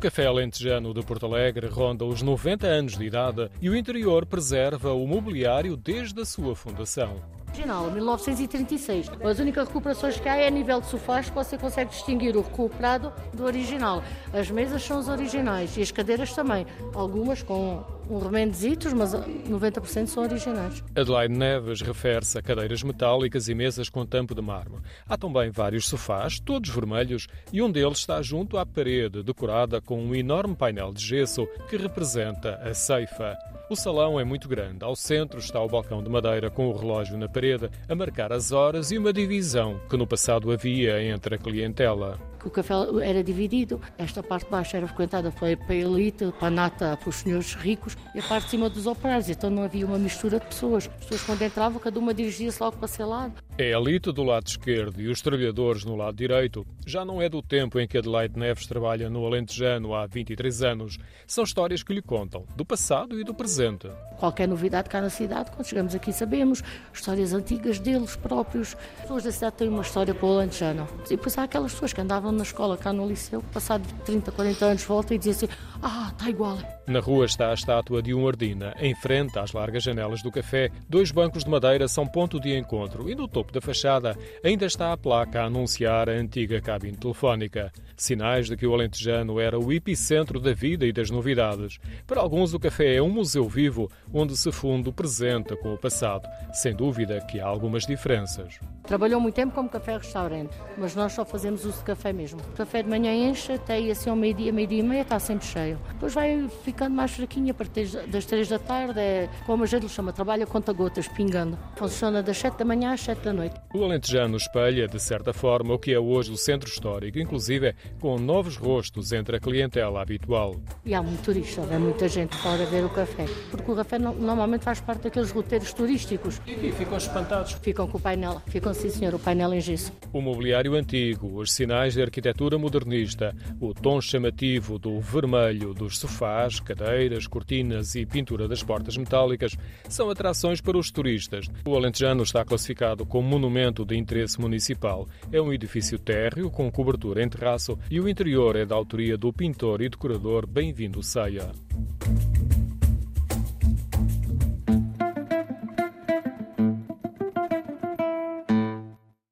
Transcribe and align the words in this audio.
Café 0.00 0.24
Alentejano 0.24 0.94
de 0.94 1.02
Porto 1.02 1.26
Alegre 1.26 1.66
ronda 1.66 2.06
os 2.06 2.22
90 2.22 2.66
anos 2.66 2.96
de 2.96 3.04
idade 3.04 3.50
e 3.60 3.68
o 3.68 3.76
interior 3.76 4.24
preserva 4.24 4.94
o 4.94 5.06
mobiliário 5.06 5.76
desde 5.76 6.22
a 6.22 6.24
sua 6.24 6.56
fundação. 6.56 7.20
Original, 7.50 7.90
1936. 7.90 9.10
As 9.24 9.38
únicas 9.40 9.66
recuperações 9.66 10.20
que 10.20 10.28
há 10.28 10.36
é 10.36 10.46
a 10.46 10.50
nível 10.50 10.80
de 10.80 10.86
sofás 10.86 11.28
que 11.28 11.34
você 11.34 11.58
consegue 11.58 11.90
distinguir 11.90 12.36
o 12.36 12.42
recuperado 12.42 13.12
do 13.34 13.44
original. 13.44 14.04
As 14.32 14.48
mesas 14.50 14.82
são 14.84 15.00
os 15.00 15.08
originais 15.08 15.76
e 15.76 15.82
as 15.82 15.90
cadeiras 15.90 16.32
também. 16.32 16.64
Algumas 16.94 17.42
com 17.42 17.84
um 18.08 18.18
remendezitos, 18.20 18.92
mas 18.92 19.12
90% 19.12 20.06
são 20.06 20.22
originais. 20.22 20.84
Adelaide 20.94 21.34
Neves 21.34 21.80
refere-se 21.80 22.38
a 22.38 22.42
cadeiras 22.42 22.84
metálicas 22.84 23.48
e 23.48 23.54
mesas 23.54 23.88
com 23.88 24.06
tampo 24.06 24.32
de 24.32 24.42
mármore. 24.42 24.84
Há 25.08 25.16
também 25.16 25.50
vários 25.50 25.88
sofás, 25.88 26.38
todos 26.38 26.70
vermelhos, 26.70 27.26
e 27.52 27.60
um 27.60 27.70
deles 27.70 27.98
está 27.98 28.22
junto 28.22 28.58
à 28.58 28.64
parede, 28.64 29.24
decorada 29.24 29.80
com 29.80 30.00
um 30.00 30.14
enorme 30.14 30.54
painel 30.54 30.92
de 30.92 31.04
gesso 31.04 31.48
que 31.68 31.76
representa 31.76 32.60
a 32.62 32.72
ceifa. 32.74 33.36
O 33.70 33.76
salão 33.76 34.18
é 34.18 34.24
muito 34.24 34.48
grande. 34.48 34.84
Ao 34.84 34.96
centro 34.96 35.38
está 35.38 35.62
o 35.62 35.68
balcão 35.68 36.02
de 36.02 36.10
madeira 36.10 36.50
com 36.50 36.66
o 36.66 36.76
relógio 36.76 37.16
na 37.16 37.28
parede 37.28 37.70
a 37.88 37.94
marcar 37.94 38.32
as 38.32 38.50
horas 38.50 38.90
e 38.90 38.98
uma 38.98 39.12
divisão 39.12 39.80
que 39.88 39.96
no 39.96 40.08
passado 40.08 40.50
havia 40.50 41.00
entre 41.00 41.36
a 41.36 41.38
clientela 41.38 42.18
o 42.44 42.50
café 42.50 42.74
era 43.02 43.22
dividido. 43.22 43.80
Esta 43.98 44.22
parte 44.22 44.44
de 44.44 44.50
baixo 44.50 44.76
era 44.76 44.86
frequentada 44.86 45.30
para 45.30 45.48
a 45.48 45.74
elite, 45.74 46.32
para 46.38 46.48
a 46.48 46.50
nata, 46.50 46.96
para 46.96 47.08
os 47.08 47.16
senhores 47.16 47.54
ricos, 47.54 47.96
e 48.14 48.18
a 48.18 48.22
parte 48.22 48.44
de 48.44 48.50
cima 48.50 48.68
dos 48.70 48.86
operários. 48.86 49.28
Então 49.28 49.50
não 49.50 49.62
havia 49.62 49.86
uma 49.86 49.98
mistura 49.98 50.40
de 50.40 50.46
pessoas. 50.46 50.88
As 50.88 51.04
pessoas, 51.04 51.22
quando 51.22 51.42
entravam, 51.42 51.78
cada 51.78 51.98
uma 51.98 52.14
dirigia-se 52.14 52.62
logo 52.62 52.76
para 52.76 52.88
seu 52.88 53.08
lado. 53.08 53.34
É 53.62 53.74
a 53.74 53.78
elite 53.78 54.10
do 54.10 54.22
lado 54.22 54.46
esquerdo 54.46 55.02
e 55.02 55.08
os 55.08 55.20
trabalhadores 55.20 55.84
no 55.84 55.94
lado 55.94 56.16
direito. 56.16 56.66
Já 56.86 57.04
não 57.04 57.20
é 57.20 57.28
do 57.28 57.42
tempo 57.42 57.78
em 57.78 57.86
que 57.86 57.98
Adelaide 57.98 58.38
Neves 58.38 58.66
trabalha 58.66 59.10
no 59.10 59.26
Alentejano 59.26 59.94
há 59.94 60.06
23 60.06 60.62
anos. 60.62 60.96
São 61.26 61.44
histórias 61.44 61.82
que 61.82 61.92
lhe 61.92 62.00
contam, 62.00 62.46
do 62.56 62.64
passado 62.64 63.20
e 63.20 63.22
do 63.22 63.34
presente. 63.34 63.86
Qualquer 64.18 64.48
novidade 64.48 64.88
cá 64.88 65.02
na 65.02 65.10
cidade, 65.10 65.50
quando 65.50 65.66
chegamos 65.66 65.94
aqui 65.94 66.10
sabemos, 66.10 66.62
histórias 66.90 67.34
antigas 67.34 67.78
deles 67.78 68.16
próprios. 68.16 68.74
As 68.96 69.02
pessoas 69.02 69.24
da 69.24 69.32
cidade 69.32 69.56
têm 69.56 69.68
uma 69.68 69.82
história 69.82 70.14
para 70.14 70.26
o 70.26 70.38
Alentejano. 70.38 70.88
E 71.04 71.10
depois 71.10 71.36
há 71.36 71.42
aquelas 71.42 71.74
pessoas 71.74 71.92
que 71.92 72.00
andavam 72.00 72.32
na 72.32 72.44
escola, 72.44 72.78
cá 72.78 72.94
no 72.94 73.06
liceu, 73.06 73.42
passado 73.52 73.86
30, 74.06 74.32
40 74.32 74.64
anos, 74.64 74.84
volta 74.84 75.14
e 75.14 75.18
dizem 75.18 75.50
assim: 75.50 75.60
Ah, 75.82 76.08
está 76.10 76.30
igual. 76.30 76.56
Na 76.86 76.98
rua 76.98 77.26
está 77.26 77.50
a 77.50 77.54
estátua 77.54 78.02
de 78.02 78.14
um 78.14 78.26
Ardina. 78.26 78.74
Em 78.80 78.94
frente 78.94 79.38
às 79.38 79.52
largas 79.52 79.82
janelas 79.82 80.22
do 80.22 80.30
café, 80.32 80.70
dois 80.88 81.10
bancos 81.12 81.44
de 81.44 81.50
madeira 81.50 81.86
são 81.86 82.06
ponto 82.06 82.40
de 82.40 82.56
encontro 82.56 83.08
e 83.08 83.14
no 83.14 83.28
topo 83.28 83.49
da 83.52 83.60
fachada 83.60 84.16
ainda 84.44 84.66
está 84.66 84.92
a 84.92 84.96
placa 84.96 85.40
a 85.40 85.46
anunciar 85.46 86.08
a 86.08 86.12
antiga 86.12 86.60
cabine 86.60 86.96
telefónica. 86.96 87.72
Sinais 87.96 88.48
de 88.48 88.56
que 88.56 88.66
o 88.66 88.72
Alentejano 88.72 89.38
era 89.38 89.58
o 89.58 89.72
epicentro 89.72 90.40
da 90.40 90.52
vida 90.52 90.86
e 90.86 90.92
das 90.92 91.10
novidades. 91.10 91.78
Para 92.06 92.20
alguns, 92.20 92.54
o 92.54 92.58
café 92.58 92.94
é 92.94 93.02
um 93.02 93.10
museu 93.10 93.48
vivo 93.48 93.90
onde 94.12 94.36
se 94.36 94.50
funde 94.50 94.88
o 94.88 94.92
presente 94.92 95.54
com 95.56 95.74
o 95.74 95.78
passado. 95.78 96.28
Sem 96.52 96.74
dúvida 96.74 97.20
que 97.30 97.40
há 97.40 97.46
algumas 97.46 97.86
diferenças. 97.86 98.58
Trabalhou 98.90 99.20
muito 99.20 99.36
tempo 99.36 99.54
como 99.54 99.68
café-restaurante, 99.68 100.50
mas 100.76 100.96
nós 100.96 101.12
só 101.12 101.24
fazemos 101.24 101.64
uso 101.64 101.78
de 101.78 101.84
café 101.84 102.12
mesmo. 102.12 102.40
O 102.40 102.56
café 102.56 102.82
de 102.82 102.88
manhã 102.88 103.14
enche, 103.14 103.52
até 103.52 103.78
assim 103.88 104.10
ao 104.10 104.16
meio-dia, 104.16 104.52
meio-dia 104.52 104.80
e 104.80 104.82
meia 104.82 105.02
está 105.02 105.16
sempre 105.20 105.46
cheio. 105.46 105.78
Depois 105.92 106.12
vai 106.12 106.48
ficando 106.64 106.96
mais 106.96 107.12
fraquinho 107.12 107.52
a 107.52 107.54
partir 107.54 107.86
das 108.08 108.24
três 108.24 108.48
da 108.48 108.58
tarde, 108.58 108.98
é 108.98 109.28
como 109.46 109.62
a 109.62 109.66
gente 109.68 109.84
lhe 109.84 109.88
chama, 109.88 110.12
trabalha 110.12 110.44
conta-gotas, 110.44 111.06
pingando. 111.06 111.56
Funciona 111.76 112.20
das 112.20 112.36
sete 112.36 112.58
da 112.58 112.64
manhã 112.64 112.92
às 112.92 113.00
sete 113.00 113.20
da 113.20 113.32
noite. 113.32 113.54
O 113.72 113.84
Alentejano 113.84 114.36
espelha, 114.36 114.88
de 114.88 114.98
certa 114.98 115.32
forma, 115.32 115.72
o 115.72 115.78
que 115.78 115.94
é 115.94 115.98
hoje 116.00 116.32
o 116.32 116.36
centro 116.36 116.68
histórico, 116.68 117.20
inclusive 117.20 117.76
com 118.00 118.18
novos 118.18 118.56
rostos 118.56 119.12
entre 119.12 119.36
a 119.36 119.40
clientela 119.40 120.02
habitual. 120.02 120.56
E 120.84 120.94
há 120.94 121.00
muito 121.00 121.22
turista, 121.22 121.62
há 121.62 121.78
muita 121.78 122.08
gente 122.08 122.36
fora 122.38 122.66
ver 122.66 122.84
o 122.84 122.90
café, 122.90 123.26
porque 123.52 123.70
o 123.70 123.76
café 123.76 124.00
normalmente 124.00 124.64
faz 124.64 124.80
parte 124.80 125.02
daqueles 125.02 125.30
roteiros 125.30 125.72
turísticos. 125.72 126.42
E 126.44 126.72
ficam 126.72 126.96
espantados. 126.96 127.52
Ficam 127.52 127.86
com 127.86 127.96
o 127.96 128.00
painel, 128.00 128.42
ficam 128.48 128.79
sim 128.80 128.88
senhor, 128.88 129.14
o 129.14 129.18
painel 129.18 129.52
em 129.52 129.60
gesso. 129.60 129.92
O 130.12 130.22
mobiliário 130.22 130.74
antigo, 130.74 131.38
os 131.38 131.52
sinais 131.52 131.94
de 131.94 132.02
arquitetura 132.02 132.58
modernista, 132.58 133.34
o 133.60 133.74
tom 133.74 134.00
chamativo 134.00 134.78
do 134.78 134.98
vermelho 135.00 135.74
dos 135.74 135.98
sofás, 135.98 136.58
cadeiras, 136.60 137.26
cortinas 137.26 137.94
e 137.94 138.06
pintura 138.06 138.48
das 138.48 138.62
portas 138.62 138.96
metálicas 138.96 139.56
são 139.88 140.08
atrações 140.08 140.60
para 140.60 140.78
os 140.78 140.90
turistas. 140.90 141.46
O 141.66 141.76
Alentejano 141.76 142.22
está 142.22 142.44
classificado 142.44 143.04
como 143.04 143.28
monumento 143.28 143.84
de 143.84 143.96
interesse 143.96 144.40
municipal. 144.40 145.06
É 145.30 145.40
um 145.40 145.52
edifício 145.52 145.98
térreo 145.98 146.50
com 146.50 146.70
cobertura 146.70 147.22
em 147.22 147.28
terraço 147.28 147.78
e 147.90 148.00
o 148.00 148.08
interior 148.08 148.56
é 148.56 148.64
da 148.64 148.74
autoria 148.74 149.18
do 149.18 149.32
pintor 149.32 149.82
e 149.82 149.88
decorador 149.90 150.46
Bem-vindo 150.46 151.02
Ceia. 151.02 151.50